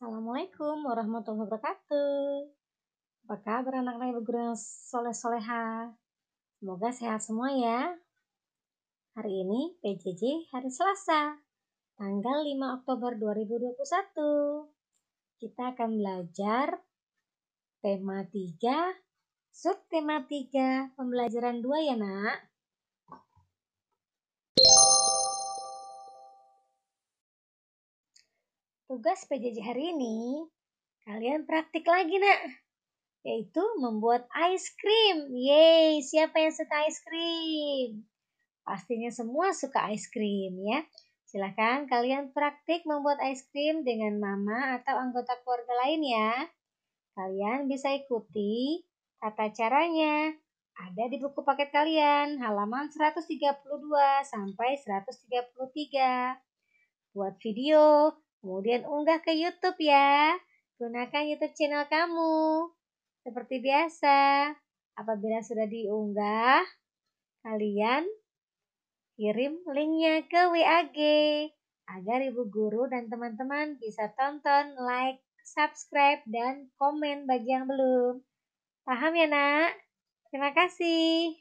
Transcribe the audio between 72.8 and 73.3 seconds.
dan